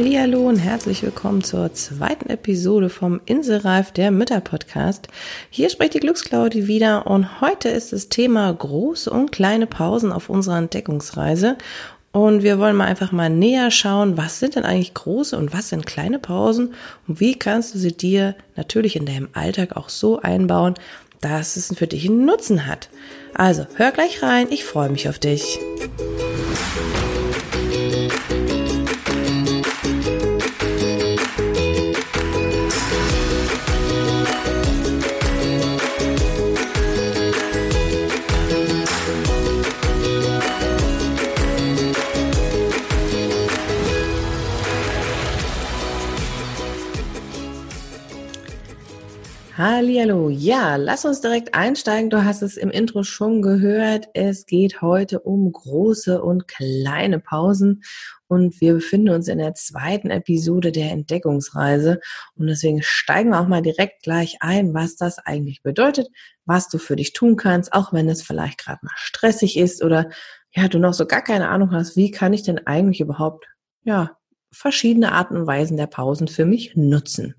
[0.00, 5.08] Hallo und herzlich willkommen zur zweiten Episode vom Inselreif der Mütter Podcast.
[5.50, 10.30] Hier spricht die Glücksklaudi wieder und heute ist das Thema große und kleine Pausen auf
[10.30, 11.58] unserer Entdeckungsreise.
[12.12, 15.70] Und wir wollen mal einfach mal näher schauen, was sind denn eigentlich große und was
[15.70, 16.74] sind kleine Pausen
[17.08, 20.74] und wie kannst du sie dir natürlich in deinem Alltag auch so einbauen,
[21.20, 22.88] dass es für dich einen Nutzen hat.
[23.34, 25.58] Also hör gleich rein, ich freue mich auf dich.
[49.78, 50.28] Hallihallo.
[50.28, 52.10] Ja, lass uns direkt einsteigen.
[52.10, 54.08] Du hast es im Intro schon gehört.
[54.12, 57.84] Es geht heute um große und kleine Pausen.
[58.26, 62.00] Und wir befinden uns in der zweiten Episode der Entdeckungsreise.
[62.34, 66.08] Und deswegen steigen wir auch mal direkt gleich ein, was das eigentlich bedeutet,
[66.44, 70.10] was du für dich tun kannst, auch wenn es vielleicht gerade mal stressig ist oder
[70.50, 73.46] ja, du noch so gar keine Ahnung hast, wie kann ich denn eigentlich überhaupt,
[73.84, 74.18] ja,
[74.50, 77.36] verschiedene Arten und Weisen der Pausen für mich nutzen.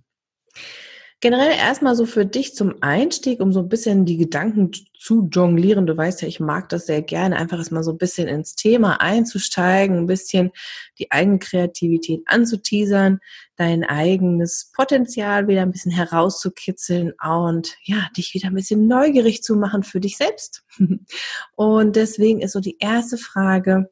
[1.21, 5.85] Generell erstmal so für dich zum Einstieg, um so ein bisschen die Gedanken zu jonglieren.
[5.85, 9.01] Du weißt ja, ich mag das sehr gerne, einfach erstmal so ein bisschen ins Thema
[9.01, 10.51] einzusteigen, ein bisschen
[10.97, 13.19] die eigene Kreativität anzuteasern,
[13.57, 19.55] dein eigenes Potenzial wieder ein bisschen herauszukitzeln und ja, dich wieder ein bisschen neugierig zu
[19.55, 20.63] machen für dich selbst.
[21.57, 23.89] Und deswegen ist so die erste Frage,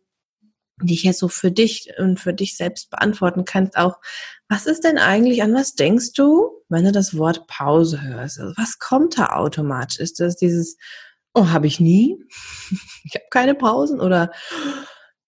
[0.82, 3.98] die ich jetzt so für dich und für dich selbst beantworten kannst, auch,
[4.48, 8.40] was ist denn eigentlich, an was denkst du, wenn du das Wort Pause hörst?
[8.40, 10.00] Also was kommt da automatisch?
[10.00, 10.78] Ist das dieses,
[11.34, 12.18] oh, habe ich nie?
[13.04, 14.32] ich habe keine Pausen oder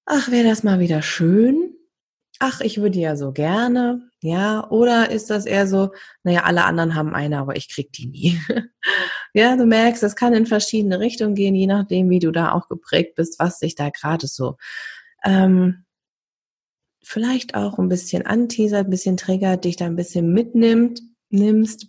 [0.05, 1.75] ach, wäre das mal wieder schön?
[2.39, 5.91] Ach, ich würde ja so gerne, ja, oder ist das eher so,
[6.23, 8.39] naja, alle anderen haben eine, aber ich krieg die nie.
[9.33, 12.69] ja, du merkst, das kann in verschiedene Richtungen gehen, je nachdem, wie du da auch
[12.69, 14.55] geprägt bist, was sich da gerade so
[15.25, 15.85] ähm,
[17.03, 21.87] vielleicht auch ein bisschen anteasert, ein bisschen triggert, dich da ein bisschen mitnimmt, nimmst.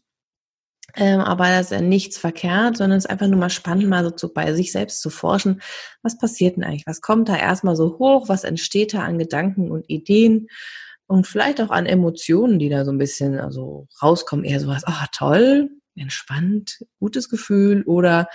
[0.96, 4.04] Ähm, aber das ist ja nichts verkehrt, sondern es ist einfach nur mal spannend, mal
[4.04, 5.62] so zu, bei sich selbst zu forschen.
[6.02, 6.86] Was passiert denn eigentlich?
[6.86, 8.28] Was kommt da erstmal so hoch?
[8.28, 10.48] Was entsteht da an Gedanken und Ideen?
[11.06, 14.44] Und vielleicht auch an Emotionen, die da so ein bisschen also rauskommen.
[14.44, 18.28] Eher sowas, ah, oh, toll, entspannt, gutes Gefühl oder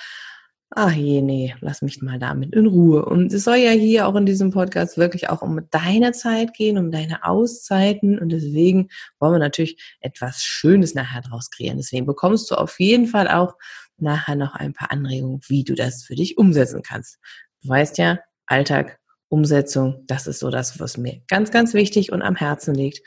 [0.78, 3.06] ach je, nee, lass mich mal damit in Ruhe.
[3.06, 6.78] Und es soll ja hier auch in diesem Podcast wirklich auch um deine Zeit gehen,
[6.78, 8.20] um deine Auszeiten.
[8.20, 11.78] Und deswegen wollen wir natürlich etwas Schönes nachher draus kreieren.
[11.78, 13.56] Deswegen bekommst du auf jeden Fall auch
[13.98, 17.20] nachher noch ein paar Anregungen, wie du das für dich umsetzen kannst.
[17.64, 19.00] Du weißt ja, Alltag,
[19.30, 23.02] Umsetzung, das ist so das, was mir ganz, ganz wichtig und am Herzen liegt.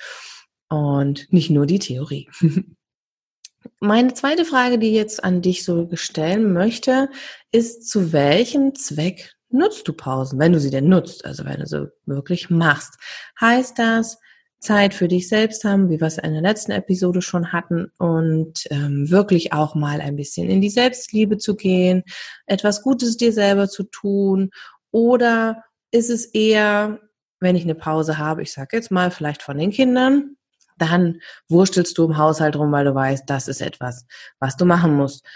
[0.71, 2.31] Und nicht nur die Theorie.
[3.81, 7.09] Meine zweite Frage, die ich jetzt an dich so stellen möchte,
[7.53, 11.67] ist, zu welchem Zweck nutzt du Pausen, wenn du sie denn nutzt, also wenn du
[11.67, 12.95] sie wirklich machst?
[13.41, 14.19] Heißt das,
[14.61, 18.65] Zeit für dich selbst haben, wie wir es in der letzten Episode schon hatten, und
[18.71, 22.03] ähm, wirklich auch mal ein bisschen in die Selbstliebe zu gehen,
[22.47, 24.51] etwas Gutes dir selber zu tun?
[24.91, 26.99] Oder ist es eher,
[27.41, 30.37] wenn ich eine Pause habe, ich sage jetzt mal vielleicht von den Kindern,
[30.79, 34.07] dann wurstelst du im Haushalt rum, weil du weißt, das ist etwas,
[34.39, 35.27] was du machen musst.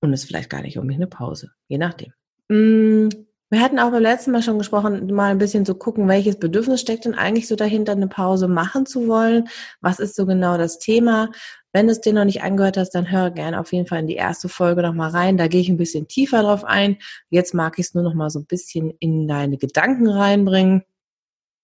[0.00, 2.12] Und es ist vielleicht gar nicht unbedingt eine Pause, je nachdem.
[2.48, 3.08] Mm,
[3.50, 6.82] wir hatten auch beim letzten Mal schon gesprochen, mal ein bisschen zu gucken, welches Bedürfnis
[6.82, 9.48] steckt denn eigentlich so dahinter, eine Pause machen zu wollen.
[9.80, 11.30] Was ist so genau das Thema?
[11.72, 14.06] Wenn du es dir noch nicht angehört hast, dann hör gerne auf jeden Fall in
[14.06, 15.38] die erste Folge nochmal rein.
[15.38, 16.98] Da gehe ich ein bisschen tiefer drauf ein.
[17.30, 20.84] Jetzt mag ich es nur noch mal so ein bisschen in deine Gedanken reinbringen.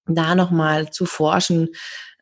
[0.07, 1.69] Da nochmal zu forschen,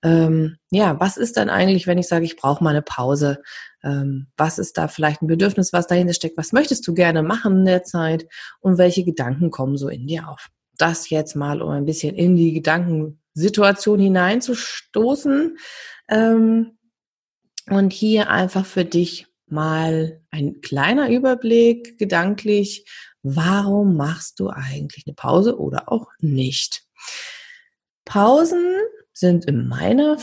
[0.02, 3.40] ähm, ja, was ist dann eigentlich, wenn ich sage, ich brauche mal eine Pause?
[3.84, 6.37] Ähm, was ist da vielleicht ein Bedürfnis, was dahinter steckt?
[6.37, 8.26] Was möchtest du gerne machen in der Zeit?
[8.60, 10.49] Und welche Gedanken kommen so in dir auf?
[10.76, 15.56] Das jetzt mal, um ein bisschen in die Gedankensituation hineinzustoßen.
[16.08, 16.78] Ähm,
[17.69, 22.90] und hier einfach für dich mal ein kleiner Überblick gedanklich.
[23.22, 26.82] Warum machst du eigentlich eine Pause oder auch nicht?
[28.04, 28.75] Pausen
[29.22, 30.19] sind in meiner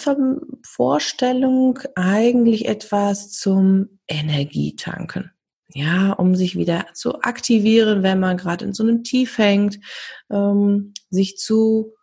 [0.61, 5.31] Vorstellung eigentlich etwas zum Energietanken.
[5.73, 9.79] Ja, um sich wieder zu aktivieren, wenn man gerade in so einem Tief hängt,
[10.29, 11.93] ähm, sich zu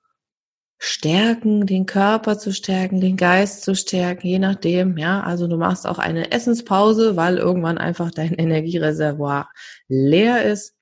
[0.79, 5.21] stärken, den Körper zu stärken, den Geist zu stärken, je nachdem, ja.
[5.21, 9.51] Also du machst auch eine Essenspause, weil irgendwann einfach dein Energiereservoir
[9.89, 10.76] leer ist.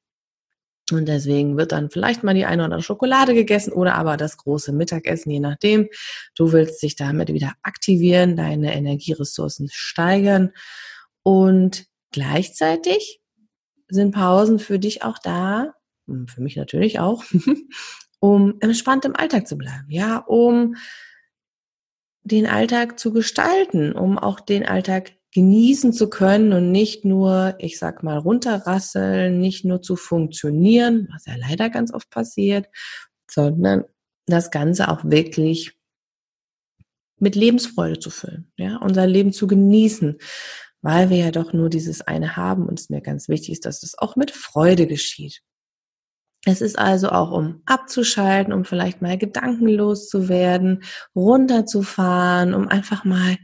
[0.92, 4.36] Und deswegen wird dann vielleicht mal die eine oder andere Schokolade gegessen oder aber das
[4.36, 5.88] große Mittagessen, je nachdem.
[6.34, 10.52] Du willst dich damit wieder aktivieren, deine Energieressourcen steigern
[11.22, 13.22] und gleichzeitig
[13.88, 15.75] sind Pausen für dich auch da,
[16.26, 17.25] für mich natürlich auch,
[18.20, 20.76] um entspannt im Alltag zu bleiben, ja, um
[22.25, 27.78] den Alltag zu gestalten, um auch den Alltag genießen zu können und nicht nur, ich
[27.78, 32.69] sag mal, runterrasseln, nicht nur zu funktionieren, was ja leider ganz oft passiert,
[33.28, 33.84] sondern
[34.26, 35.76] das Ganze auch wirklich
[37.19, 40.19] mit Lebensfreude zu füllen, ja, unser Leben zu genießen,
[40.82, 43.82] weil wir ja doch nur dieses eine haben und es mir ganz wichtig ist, dass
[43.82, 45.42] es auch mit Freude geschieht.
[46.46, 50.84] Es ist also auch, um abzuschalten, um vielleicht mal gedankenlos zu werden,
[51.16, 53.36] runterzufahren, um einfach mal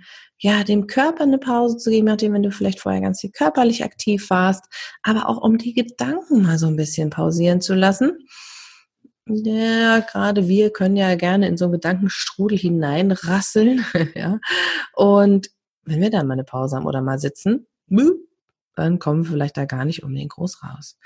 [0.42, 3.84] ja, dem Körper eine Pause zu geben, nachdem, wenn du vielleicht vorher ganz viel körperlich
[3.84, 4.64] aktiv warst,
[5.02, 8.26] aber auch um die Gedanken mal so ein bisschen pausieren zu lassen.
[9.26, 13.84] Ja, gerade wir können ja gerne in so einen Gedankenstrudel hineinrasseln,
[14.14, 14.40] ja.
[14.94, 15.50] Und
[15.84, 17.66] wenn wir dann mal eine Pause haben oder mal sitzen,
[18.76, 20.96] dann kommen wir vielleicht da gar nicht unbedingt groß raus.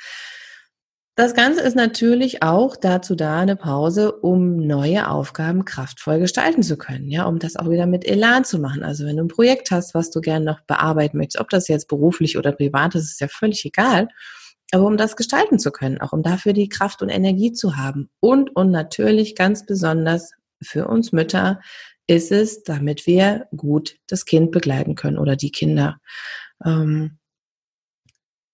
[1.16, 6.76] Das Ganze ist natürlich auch dazu da, eine Pause, um neue Aufgaben kraftvoll gestalten zu
[6.76, 8.82] können, ja, um das auch wieder mit Elan zu machen.
[8.82, 11.86] Also wenn du ein Projekt hast, was du gerne noch bearbeiten möchtest, ob das jetzt
[11.86, 14.08] beruflich oder privat ist, ist ja völlig egal.
[14.72, 18.10] Aber um das gestalten zu können, auch um dafür die Kraft und Energie zu haben.
[18.18, 21.60] Und, und natürlich ganz besonders für uns Mütter
[22.08, 26.00] ist es, damit wir gut das Kind begleiten können oder die Kinder.
[26.64, 27.18] Ähm,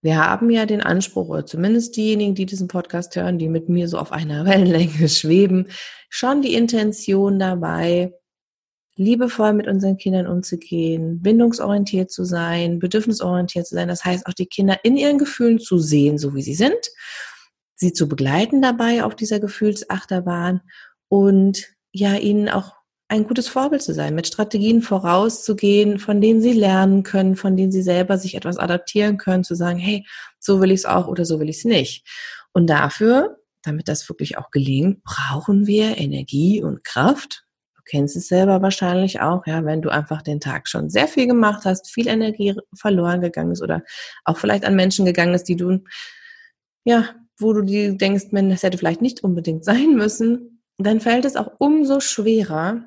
[0.03, 3.89] wir haben ja den Anspruch, oder zumindest diejenigen, die diesen Podcast hören, die mit mir
[3.89, 5.67] so auf einer Wellenlänge schweben,
[6.09, 8.13] schon die Intention dabei,
[8.97, 13.89] liebevoll mit unseren Kindern umzugehen, bindungsorientiert zu sein, bedürfnisorientiert zu sein.
[13.89, 16.91] Das heißt, auch die Kinder in ihren Gefühlen zu sehen, so wie sie sind,
[17.77, 20.61] sie zu begleiten dabei auf dieser Gefühlsachterbahn
[21.09, 22.80] und ja, ihnen auch
[23.11, 27.73] ein gutes Vorbild zu sein, mit Strategien vorauszugehen, von denen sie lernen können, von denen
[27.73, 30.07] sie selber sich etwas adaptieren können, zu sagen, hey,
[30.39, 32.07] so will ich es auch oder so will ich es nicht.
[32.53, 37.45] Und dafür, damit das wirklich auch gelingt, brauchen wir Energie und Kraft.
[37.75, 41.27] Du kennst es selber wahrscheinlich auch, ja, wenn du einfach den Tag schon sehr viel
[41.27, 43.83] gemacht hast, viel Energie verloren gegangen ist oder
[44.25, 45.81] auch vielleicht an Menschen gegangen ist, die du,
[46.85, 47.09] ja,
[47.41, 51.35] wo du dir denkst, man, das hätte vielleicht nicht unbedingt sein müssen, dann fällt es
[51.35, 52.85] auch umso schwerer,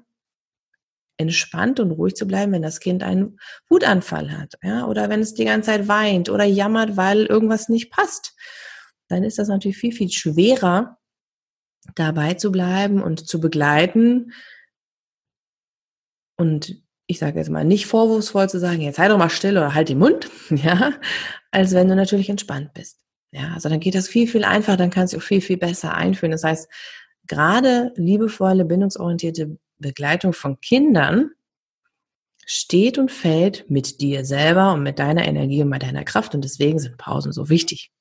[1.18, 3.40] entspannt und ruhig zu bleiben, wenn das Kind einen
[3.70, 7.92] Wutanfall hat, ja, oder wenn es die ganze Zeit weint oder jammert, weil irgendwas nicht
[7.92, 8.36] passt,
[9.10, 10.98] dann ist das natürlich viel, viel schwerer,
[11.96, 14.32] dabei zu bleiben und zu begleiten
[16.38, 19.74] und ich sage jetzt mal nicht vorwurfsvoll zu sagen, jetzt sei doch mal still oder
[19.74, 20.94] halt den Mund, ja,
[21.52, 23.00] als wenn du natürlich entspannt bist.
[23.32, 25.96] Ja, also dann geht das viel, viel einfacher, dann kannst du auch viel, viel besser
[25.96, 26.32] einführen.
[26.32, 26.70] Das heißt,
[27.28, 31.32] gerade liebevolle, bindungsorientierte Begleitung von Kindern
[32.46, 36.44] steht und fällt mit dir selber und mit deiner Energie und mit deiner Kraft und
[36.44, 37.92] deswegen sind Pausen so wichtig.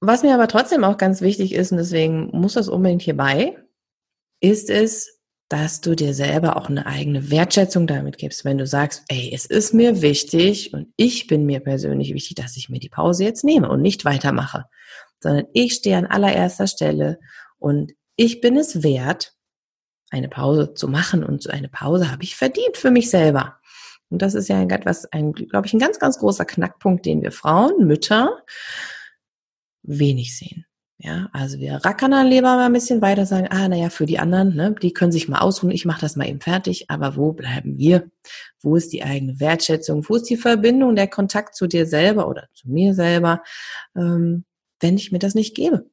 [0.00, 3.56] Was mir aber trotzdem auch ganz wichtig ist und deswegen muss das unbedingt hierbei,
[4.40, 5.20] ist es,
[5.50, 9.46] dass du dir selber auch eine eigene Wertschätzung damit gibst, wenn du sagst, ey, es
[9.46, 13.42] ist mir wichtig und ich bin mir persönlich wichtig, dass ich mir die Pause jetzt
[13.42, 14.66] nehme und nicht weitermache,
[15.18, 17.18] sondern ich stehe an allererster Stelle
[17.58, 19.34] und ich bin es wert,
[20.10, 23.60] eine Pause zu machen und so eine Pause habe ich verdient für mich selber.
[24.10, 27.32] Und das ist ja etwas, ein, glaube ich, ein ganz, ganz großer Knackpunkt, den wir
[27.32, 28.42] Frauen, Mütter
[29.82, 30.66] wenig sehen.
[31.02, 34.18] Ja, also wir rackern dann lieber mal ein bisschen weiter, sagen, ah, naja, für die
[34.18, 37.32] anderen, ne, die können sich mal ausruhen, ich mache das mal eben fertig, aber wo
[37.32, 38.10] bleiben wir?
[38.60, 40.06] Wo ist die eigene Wertschätzung?
[40.06, 43.42] Wo ist die Verbindung, der Kontakt zu dir selber oder zu mir selber,
[43.96, 44.44] ähm,
[44.80, 45.86] wenn ich mir das nicht gebe?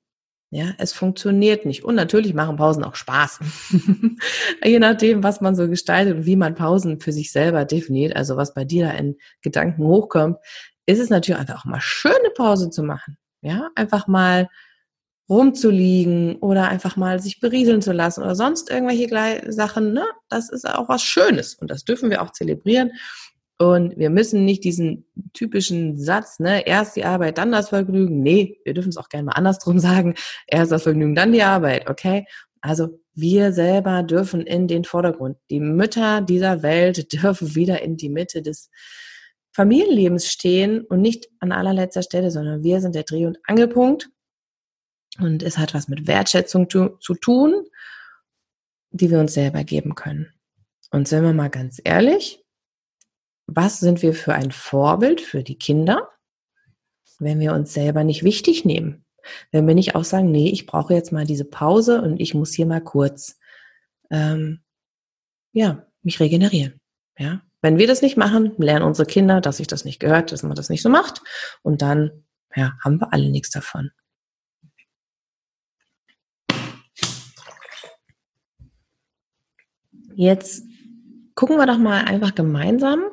[0.49, 1.83] Ja, es funktioniert nicht.
[1.83, 3.39] Und natürlich machen Pausen auch Spaß.
[4.63, 8.37] Je nachdem, was man so gestaltet und wie man Pausen für sich selber definiert, also
[8.37, 10.37] was bei dir da in Gedanken hochkommt,
[10.85, 13.17] ist es natürlich einfach auch mal schöne Pause zu machen.
[13.41, 14.47] Ja, einfach mal
[15.29, 20.05] rumzuliegen oder einfach mal sich berieseln zu lassen oder sonst irgendwelche Sachen, ne?
[20.29, 22.91] Das ist auch was Schönes und das dürfen wir auch zelebrieren.
[23.59, 28.21] Und wir müssen nicht diesen typischen Satz, ne, erst die Arbeit, dann das Vergnügen.
[28.21, 30.15] Nee, wir dürfen es auch gerne mal andersrum sagen.
[30.45, 32.25] Erst das Vergnügen, dann die Arbeit, okay?
[32.61, 35.37] Also wir selber dürfen in den Vordergrund.
[35.49, 38.69] Die Mütter dieser Welt dürfen wieder in die Mitte des
[39.53, 44.09] Familienlebens stehen und nicht an allerletzter Stelle, sondern wir sind der Dreh- und Angelpunkt.
[45.19, 47.65] Und es hat was mit Wertschätzung zu, zu tun,
[48.91, 50.31] die wir uns selber geben können.
[50.91, 52.45] Und sind wir mal ganz ehrlich,
[53.47, 56.09] was sind wir für ein Vorbild für die Kinder,
[57.19, 59.05] wenn wir uns selber nicht wichtig nehmen?
[59.51, 62.53] Wenn wir nicht auch sagen, nee, ich brauche jetzt mal diese Pause und ich muss
[62.53, 63.39] hier mal kurz,
[64.11, 64.61] ähm,
[65.53, 66.79] ja, mich regenerieren.
[67.17, 70.43] Ja, wenn wir das nicht machen, lernen unsere Kinder, dass sich das nicht gehört, dass
[70.43, 71.21] man das nicht so macht.
[71.63, 72.25] Und dann,
[72.55, 73.91] ja, haben wir alle nichts davon.
[80.15, 80.63] Jetzt
[81.37, 83.03] gucken wir doch mal einfach gemeinsam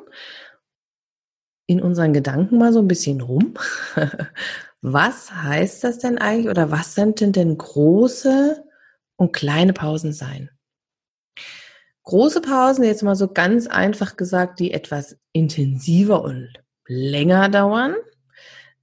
[1.67, 3.53] in unseren Gedanken mal so ein bisschen rum.
[4.81, 8.63] Was heißt das denn eigentlich oder was sind denn denn große
[9.15, 10.51] und kleine Pausen sein?
[12.03, 16.53] Große Pausen, jetzt mal so ganz einfach gesagt, die etwas intensiver und
[16.85, 17.95] länger dauern,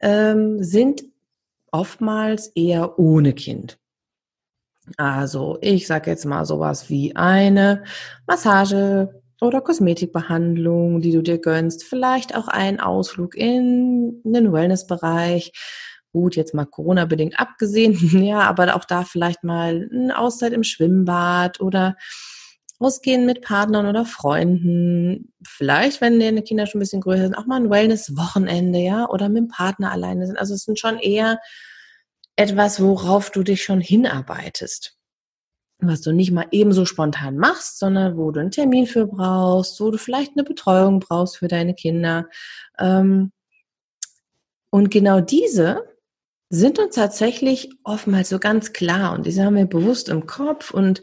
[0.01, 1.05] ähm, sind
[1.71, 3.79] oftmals eher ohne Kind.
[4.97, 7.85] Also ich sage jetzt mal sowas wie eine
[8.27, 15.53] Massage oder Kosmetikbehandlung, die du dir gönnst, vielleicht auch einen Ausflug in den Wellnessbereich.
[16.13, 17.95] Gut, jetzt mal Corona-bedingt abgesehen,
[18.25, 21.97] ja, aber auch da vielleicht mal eine Auszeit im Schwimmbad oder
[22.79, 25.33] Ausgehen mit Partnern oder Freunden.
[25.47, 29.29] Vielleicht, wenn deine Kinder schon ein bisschen größer sind, auch mal ein Wellness-Wochenende, ja, oder
[29.29, 30.37] mit dem Partner alleine sind.
[30.37, 31.39] Also es sind schon eher
[32.37, 34.97] etwas, worauf du dich schon hinarbeitest.
[35.85, 39.91] Was du nicht mal ebenso spontan machst, sondern wo du einen Termin für brauchst, wo
[39.91, 42.29] du vielleicht eine Betreuung brauchst für deine Kinder.
[42.79, 43.33] Ähm,
[44.71, 45.85] und genau diese
[46.49, 51.03] sind uns tatsächlich oftmals so ganz klar und diese haben wir bewusst im Kopf und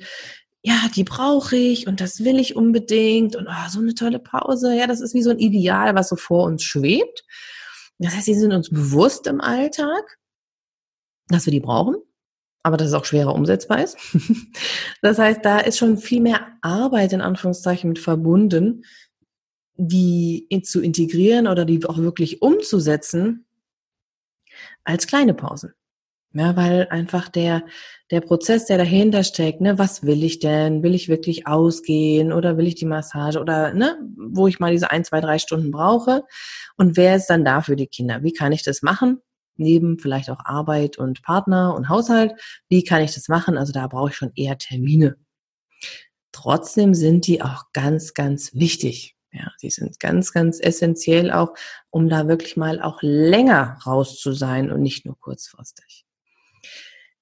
[0.61, 4.75] ja, die brauche ich und das will ich unbedingt und oh, so eine tolle Pause.
[4.75, 7.23] Ja, das ist wie so ein Ideal, was so vor uns schwebt.
[7.97, 10.17] Das heißt, die sind uns bewusst im Alltag,
[11.27, 11.95] dass wir die brauchen,
[12.63, 13.97] aber dass es auch schwerer umsetzbar ist.
[15.01, 18.83] das heißt, da ist schon viel mehr Arbeit in Anführungszeichen mit verbunden,
[19.75, 23.45] die zu integrieren oder die auch wirklich umzusetzen
[24.83, 25.73] als kleine Pausen.
[26.33, 27.63] Ja, weil einfach der,
[28.11, 30.83] der Prozess, der dahinter steckt, ne, was will ich denn?
[30.83, 34.91] Will ich wirklich ausgehen oder will ich die Massage oder, ne, wo ich mal diese
[34.91, 36.23] ein, zwei, drei Stunden brauche?
[36.77, 38.21] Und wer ist dann da für die Kinder?
[38.21, 39.21] Wie kann ich das machen?
[39.59, 42.33] Neben vielleicht auch Arbeit und Partner und Haushalt.
[42.69, 43.57] Wie kann ich das machen?
[43.57, 45.17] Also da brauche ich schon eher Termine.
[46.31, 49.15] Trotzdem sind die auch ganz, ganz wichtig.
[49.31, 51.53] Ja, die sind ganz, ganz essentiell auch,
[51.91, 56.05] um da wirklich mal auch länger raus zu sein und nicht nur kurzfristig.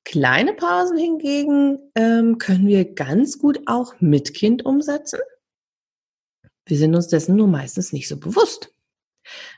[0.05, 5.19] Kleine Pausen hingegen ähm, können wir ganz gut auch mit Kind umsetzen.
[6.65, 8.73] Wir sind uns dessen nur meistens nicht so bewusst.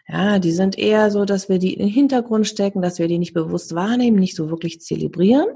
[0.07, 3.19] Ja, die sind eher so, dass wir die in den Hintergrund stecken, dass wir die
[3.19, 5.47] nicht bewusst wahrnehmen, nicht so wirklich zelebrieren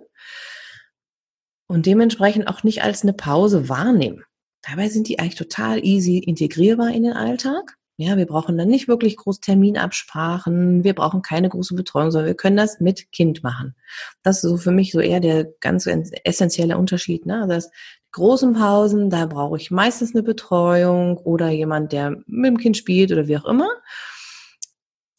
[1.67, 4.23] und dementsprechend auch nicht als eine Pause wahrnehmen.
[4.61, 7.77] Dabei sind die eigentlich total easy integrierbar in den Alltag.
[7.97, 12.35] Ja, wir brauchen dann nicht wirklich groß Terminabsprachen, wir brauchen keine große Betreuung, sondern wir
[12.35, 13.75] können das mit Kind machen.
[14.23, 15.87] Das ist so für mich so eher der ganz
[16.23, 17.27] essentielle Unterschied.
[17.27, 17.41] Ne?
[17.41, 17.71] Also das
[18.13, 23.11] großen Pausen, da brauche ich meistens eine Betreuung oder jemand, der mit dem Kind spielt
[23.11, 23.69] oder wie auch immer.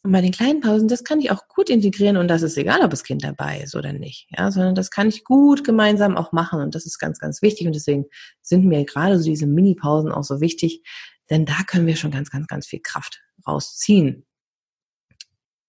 [0.03, 2.81] Und bei den kleinen Pausen, das kann ich auch gut integrieren und das ist egal,
[2.83, 6.31] ob das Kind dabei ist oder nicht, ja, sondern das kann ich gut gemeinsam auch
[6.31, 8.05] machen und das ist ganz, ganz wichtig und deswegen
[8.41, 10.83] sind mir gerade so diese Mini-Pausen auch so wichtig,
[11.31, 14.25] denn da können wir schon ganz, ganz, ganz viel Kraft rausziehen.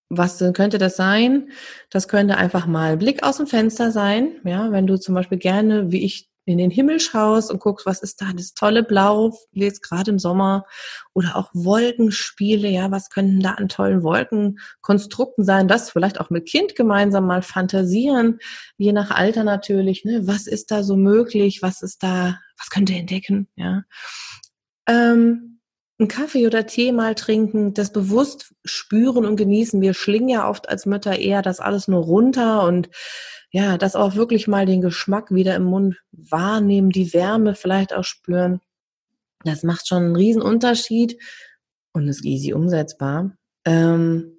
[0.09, 1.50] Was könnte das sein?
[1.90, 4.37] Das könnte einfach mal Blick aus dem Fenster sein.
[4.45, 8.02] Ja, wenn du zum Beispiel gerne, wie ich, in den Himmel schaust und guckst, was
[8.02, 10.64] ist da, das tolle Blau, jetzt gerade im Sommer,
[11.12, 16.48] oder auch Wolkenspiele, ja, was könnten da an tollen Wolkenkonstrukten sein, das vielleicht auch mit
[16.48, 18.38] Kind gemeinsam mal fantasieren,
[18.78, 22.90] je nach Alter natürlich, ne, was ist da so möglich, was ist da, was könnt
[22.90, 23.82] ihr entdecken, ja?
[24.88, 25.55] Ähm,
[25.98, 29.80] einen Kaffee oder Tee mal trinken, das bewusst spüren und genießen.
[29.80, 32.90] Wir schlingen ja oft als Mütter eher das alles nur runter und
[33.50, 38.04] ja, das auch wirklich mal den Geschmack wieder im Mund wahrnehmen, die Wärme vielleicht auch
[38.04, 38.60] spüren.
[39.44, 41.18] Das macht schon einen riesen Unterschied
[41.92, 43.36] und ist easy umsetzbar.
[43.64, 44.36] Ähm,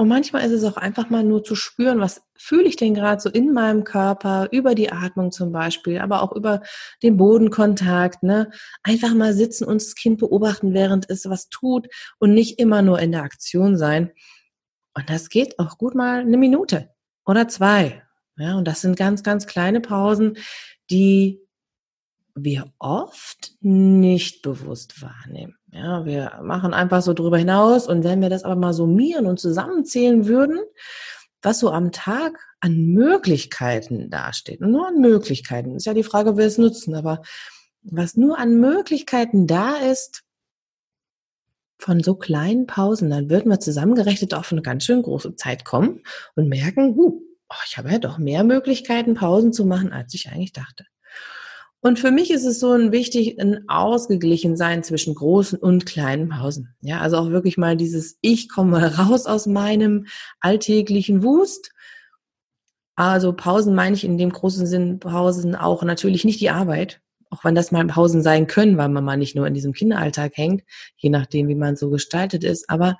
[0.00, 3.20] und manchmal ist es auch einfach mal nur zu spüren, was fühle ich denn gerade
[3.20, 6.62] so in meinem Körper, über die Atmung zum Beispiel, aber auch über
[7.02, 8.22] den Bodenkontakt.
[8.22, 8.48] Ne?
[8.84, 11.88] Einfach mal sitzen und das Kind beobachten, während es was tut
[12.20, 14.12] und nicht immer nur in der Aktion sein.
[14.94, 16.90] Und das geht auch gut mal eine Minute
[17.26, 18.00] oder zwei.
[18.36, 20.38] Ja, und das sind ganz, ganz kleine Pausen,
[20.90, 21.40] die
[22.44, 25.56] wir oft nicht bewusst wahrnehmen.
[25.70, 29.38] Ja, wir machen einfach so drüber hinaus und wenn wir das aber mal summieren und
[29.38, 30.58] zusammenzählen würden,
[31.42, 36.36] was so am Tag an Möglichkeiten dasteht, und nur an Möglichkeiten, ist ja die Frage,
[36.36, 37.22] wer es nutzen, aber
[37.82, 40.24] was nur an Möglichkeiten da ist,
[41.78, 46.02] von so kleinen Pausen, dann würden wir zusammengerechnet auf eine ganz schön große Zeit kommen
[46.34, 50.28] und merken, huh, oh, ich habe ja doch mehr Möglichkeiten, Pausen zu machen, als ich
[50.28, 50.84] eigentlich dachte.
[51.80, 56.28] Und für mich ist es so ein wichtig, ein ausgeglichen sein zwischen großen und kleinen
[56.28, 56.74] Pausen.
[56.80, 60.06] Ja, also auch wirklich mal dieses, ich komme raus aus meinem
[60.40, 61.72] alltäglichen Wust.
[62.96, 67.44] Also Pausen meine ich in dem großen Sinn Pausen auch natürlich nicht die Arbeit, auch
[67.44, 70.64] wenn das mal Pausen sein können, weil man mal nicht nur in diesem Kinderalltag hängt,
[70.96, 72.98] je nachdem, wie man so gestaltet ist, aber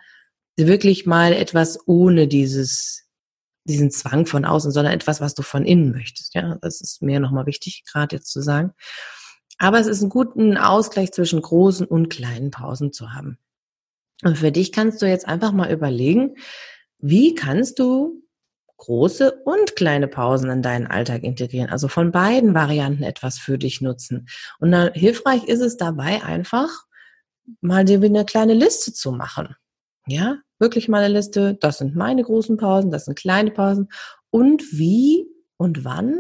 [0.57, 3.08] wirklich mal etwas ohne dieses
[3.69, 6.35] diesen Zwang von außen, sondern etwas, was du von innen möchtest.
[6.35, 8.73] Ja, das ist mir nochmal wichtig, gerade jetzt zu sagen.
[9.59, 13.39] Aber es ist ein guter Ausgleich zwischen großen und kleinen Pausen zu haben.
[14.25, 16.37] Und für dich kannst du jetzt einfach mal überlegen,
[16.99, 18.23] wie kannst du
[18.79, 21.69] große und kleine Pausen in deinen Alltag integrieren.
[21.69, 24.29] Also von beiden Varianten etwas für dich nutzen.
[24.61, 26.71] Und dann hilfreich ist es dabei einfach,
[27.61, 29.55] mal dir eine kleine Liste zu machen.
[30.07, 31.55] Ja, wirklich mal eine Liste.
[31.61, 33.89] Das sind meine großen Pausen, das sind kleine Pausen.
[34.31, 36.19] Und wie und wann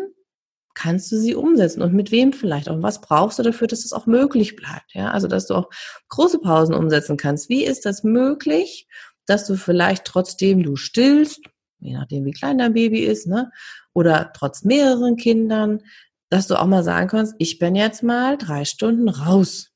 [0.75, 2.75] kannst du sie umsetzen und mit wem vielleicht auch?
[2.75, 4.95] Und was brauchst du dafür, dass es auch möglich bleibt?
[4.95, 5.68] Ja, also, dass du auch
[6.09, 7.49] große Pausen umsetzen kannst.
[7.49, 8.87] Wie ist das möglich,
[9.26, 11.40] dass du vielleicht trotzdem du stillst,
[11.80, 13.50] je nachdem wie klein dein Baby ist, ne?
[13.92, 15.83] Oder trotz mehreren Kindern,
[16.30, 19.71] dass du auch mal sagen kannst, ich bin jetzt mal drei Stunden raus.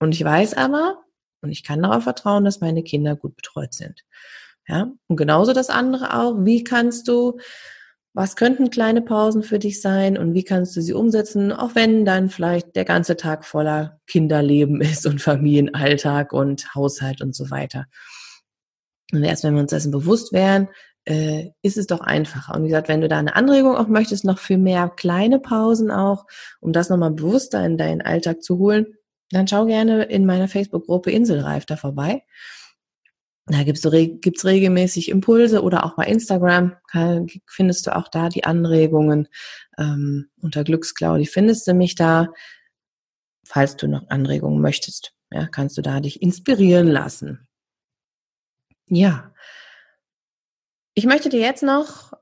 [0.00, 1.01] Und ich weiß aber,
[1.42, 4.02] und ich kann darauf vertrauen, dass meine Kinder gut betreut sind.
[4.68, 6.36] Ja, und genauso das andere auch.
[6.44, 7.38] Wie kannst du,
[8.14, 12.04] was könnten kleine Pausen für dich sein und wie kannst du sie umsetzen, auch wenn
[12.04, 17.86] dann vielleicht der ganze Tag voller Kinderleben ist und Familienalltag und Haushalt und so weiter.
[19.12, 20.68] Und erst wenn wir uns dessen bewusst wären,
[21.04, 22.54] äh, ist es doch einfacher.
[22.54, 25.90] Und wie gesagt, wenn du da eine Anregung auch möchtest, noch für mehr kleine Pausen
[25.90, 26.26] auch,
[26.60, 28.94] um das nochmal bewusster in deinen Alltag zu holen,
[29.32, 32.24] dann schau gerne in meiner Facebook-Gruppe Inselreif da vorbei.
[33.46, 36.76] Da gibt's, gibt's regelmäßig Impulse oder auch bei Instagram
[37.46, 39.28] findest du auch da die Anregungen.
[39.78, 42.28] Ähm, unter Glücksclaudi findest du mich da.
[43.44, 47.48] Falls du noch Anregungen möchtest, ja, kannst du da dich inspirieren lassen.
[48.88, 49.34] Ja.
[50.94, 52.12] Ich möchte dir jetzt noch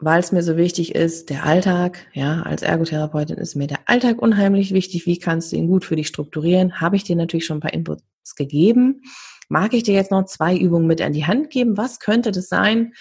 [0.00, 4.20] weil es mir so wichtig ist, der Alltag, ja, als Ergotherapeutin ist mir der Alltag
[4.20, 5.06] unheimlich wichtig.
[5.06, 6.80] Wie kannst du ihn gut für dich strukturieren?
[6.80, 9.02] Habe ich dir natürlich schon ein paar Inputs gegeben.
[9.48, 11.76] Mag ich dir jetzt noch zwei Übungen mit an die Hand geben?
[11.76, 12.94] Was könnte das sein,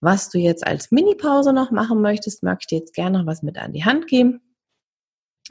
[0.00, 2.42] was du jetzt als Mini-Pause noch machen möchtest?
[2.42, 4.40] Mag ich dir jetzt gerne noch was mit an die Hand geben?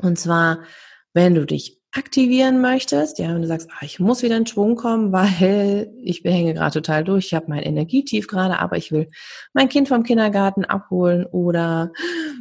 [0.02, 0.60] Und zwar,
[1.14, 4.76] wenn du dich aktivieren möchtest, ja, wenn du sagst, ah, ich muss wieder in Schwung
[4.76, 9.10] kommen, weil ich hänge gerade total durch, ich habe mein Energietief gerade, aber ich will
[9.54, 11.92] mein Kind vom Kindergarten abholen oder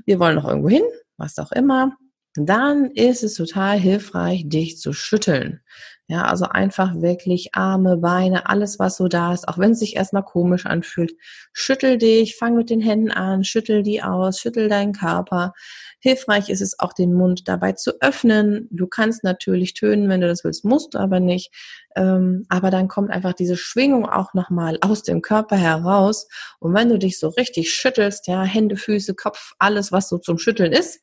[0.07, 0.85] wir wollen noch irgendwo hin,
[1.17, 1.97] was auch immer,
[2.35, 5.61] dann ist es total hilfreich, dich zu schütteln.
[6.09, 9.95] Ja, also einfach wirklich Arme, Beine, alles was so da ist, auch wenn es sich
[9.95, 11.13] erstmal komisch anfühlt.
[11.53, 15.53] Schüttel dich, fang mit den Händen an, schüttel die aus, schüttel deinen Körper.
[16.01, 18.67] Hilfreich ist es auch, den Mund dabei zu öffnen.
[18.73, 21.53] Du kannst natürlich tönen, wenn du das willst, musst du aber nicht.
[21.97, 26.29] Ähm, aber dann kommt einfach diese Schwingung auch nochmal aus dem Körper heraus.
[26.59, 30.39] Und wenn du dich so richtig schüttelst, ja, Hände, Füße, Kopf, alles, was so zum
[30.39, 31.01] Schütteln ist,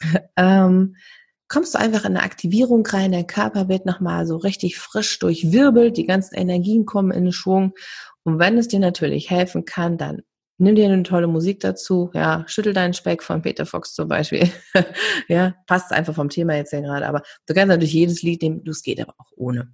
[0.36, 0.96] ähm,
[1.48, 5.96] kommst du einfach in eine Aktivierung rein, dein Körper wird nochmal so richtig frisch durchwirbelt,
[5.96, 7.74] die ganzen Energien kommen in den Schwung.
[8.22, 10.22] Und wenn es dir natürlich helfen kann, dann
[10.58, 14.50] nimm dir eine tolle Musik dazu, ja, schüttel deinen Speck von Peter Fox zum Beispiel.
[15.28, 18.62] ja, passt einfach vom Thema jetzt ja gerade, aber du kannst natürlich jedes Lied nehmen,
[18.62, 19.72] du es geht aber auch ohne.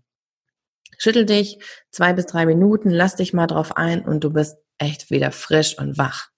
[0.98, 1.58] Schüttel dich
[1.90, 5.78] zwei bis drei Minuten, lass dich mal drauf ein und du bist echt wieder frisch
[5.78, 6.28] und wach.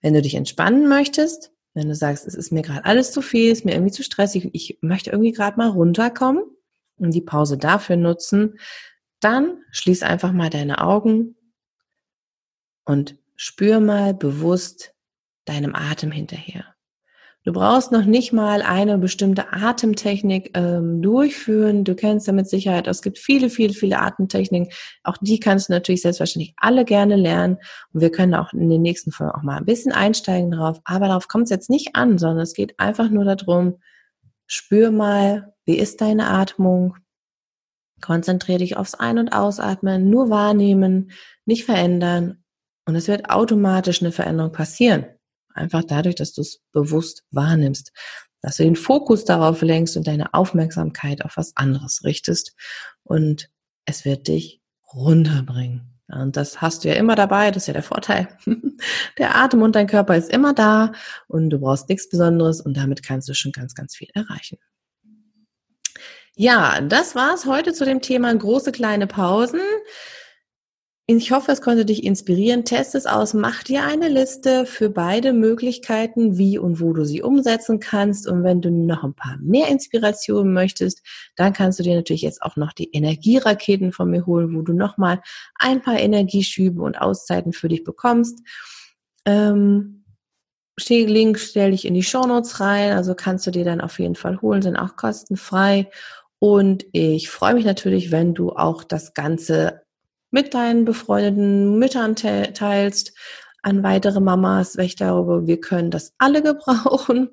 [0.00, 3.52] Wenn du dich entspannen möchtest, wenn du sagst, es ist mir gerade alles zu viel,
[3.52, 6.42] ist mir irgendwie zu stressig, ich möchte irgendwie gerade mal runterkommen
[6.96, 8.58] und die Pause dafür nutzen,
[9.20, 11.36] dann schließ einfach mal deine Augen
[12.84, 14.94] und spür mal bewusst
[15.44, 16.69] deinem Atem hinterher.
[17.50, 21.82] Du brauchst noch nicht mal eine bestimmte Atemtechnik ähm, durchführen.
[21.82, 24.72] Du kennst ja mit Sicherheit, es gibt viele, viele, viele Atemtechniken.
[25.02, 27.56] Auch die kannst du natürlich selbstverständlich alle gerne lernen.
[27.92, 30.80] Und wir können auch in den nächsten Folgen auch mal ein bisschen einsteigen drauf.
[30.84, 33.78] Aber darauf kommt es jetzt nicht an, sondern es geht einfach nur darum,
[34.46, 36.98] spür mal, wie ist deine Atmung?
[38.00, 41.10] Konzentriere dich aufs Ein- und Ausatmen, nur wahrnehmen,
[41.46, 42.44] nicht verändern.
[42.86, 45.06] Und es wird automatisch eine Veränderung passieren.
[45.54, 47.92] Einfach dadurch, dass du es bewusst wahrnimmst,
[48.42, 52.54] dass du den Fokus darauf lenkst und deine Aufmerksamkeit auf was anderes richtest
[53.02, 53.50] und
[53.84, 54.60] es wird dich
[54.92, 55.90] runterbringen.
[56.08, 58.28] Und das hast du ja immer dabei, das ist ja der Vorteil.
[59.18, 60.92] Der Atem und dein Körper ist immer da
[61.28, 64.58] und du brauchst nichts Besonderes und damit kannst du schon ganz, ganz viel erreichen.
[66.34, 69.60] Ja, das war's heute zu dem Thema große kleine Pausen.
[71.18, 72.64] Ich hoffe, es konnte dich inspirieren.
[72.64, 77.20] Test es aus, mach dir eine Liste für beide Möglichkeiten, wie und wo du sie
[77.20, 78.28] umsetzen kannst.
[78.28, 81.02] Und wenn du noch ein paar mehr Inspirationen möchtest,
[81.34, 84.72] dann kannst du dir natürlich jetzt auch noch die Energieraketen von mir holen, wo du
[84.72, 85.20] nochmal
[85.56, 88.38] ein paar Energieschübe und Auszeiten für dich bekommst.
[89.24, 90.04] Ähm,
[90.88, 94.40] Link stelle ich in die Shownotes rein, also kannst du dir dann auf jeden Fall
[94.42, 95.90] holen, sind auch kostenfrei.
[96.38, 99.79] Und ich freue mich natürlich, wenn du auch das Ganze
[100.30, 103.12] mit deinen befreundeten Müttern te teilst,
[103.62, 107.30] an weitere Mamas, weil ich glaube, wir können das alle gebrauchen.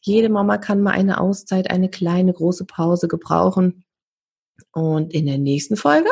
[0.00, 3.84] Jede Mama kann mal eine Auszeit, eine kleine, große Pause gebrauchen.
[4.72, 6.10] Und in der nächsten Folge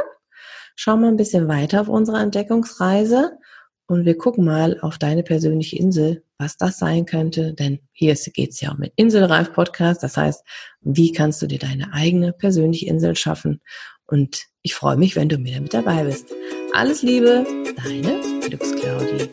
[0.75, 3.38] schauen wir ein bisschen weiter auf unserer Entdeckungsreise
[3.87, 7.53] und wir gucken mal auf deine persönliche Insel, was das sein könnte.
[7.53, 10.03] Denn hier geht es ja um den Inselreif Podcast.
[10.03, 10.42] Das heißt,
[10.81, 13.61] wie kannst du dir deine eigene persönliche Insel schaffen?
[14.07, 16.33] Und ich freue mich, wenn du wieder mit dabei bist.
[16.72, 17.44] Alles Liebe,
[17.83, 19.29] deine Glücksclaudie.